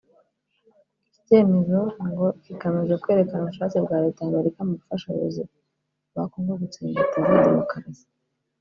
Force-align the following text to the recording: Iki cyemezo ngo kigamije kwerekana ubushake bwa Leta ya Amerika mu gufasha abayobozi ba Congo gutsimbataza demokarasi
Iki 1.07 1.19
cyemezo 1.25 1.79
ngo 2.09 2.25
kigamije 2.43 2.95
kwerekana 3.01 3.41
ubushake 3.43 3.77
bwa 3.85 3.97
Leta 4.03 4.19
ya 4.21 4.27
Amerika 4.31 4.59
mu 4.67 4.73
gufasha 4.79 5.05
abayobozi 5.07 5.43
ba 6.13 6.23
Congo 6.31 6.53
gutsimbataza 6.61 7.45
demokarasi 7.47 8.05